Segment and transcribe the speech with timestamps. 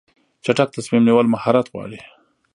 [0.43, 1.99] چټک تصمیم نیول مهارت غواړي.